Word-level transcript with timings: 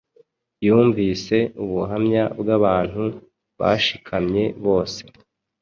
Yumvise 0.65 1.35
ubuhamya 1.63 2.23
bw’abantu 2.39 3.03
bashikamye 3.59 4.43
bose 4.65 4.99